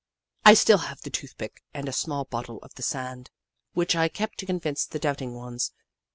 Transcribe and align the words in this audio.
I 0.43 0.55
still 0.55 0.79
have 0.79 1.01
the 1.03 1.11
tooth 1.11 1.37
pick 1.37 1.61
and 1.75 1.87
a 1.87 1.91
small 1.93 2.25
bottle 2.25 2.57
of 2.63 2.73
the 2.73 2.81
sand, 2.81 3.29
which 3.73 3.95
I 3.95 4.07
kept 4.09 4.39
to 4.39 4.47
convince 4.47 4.83
the 4.87 4.97
doubting 4.97 5.35
ones. 5.35 5.73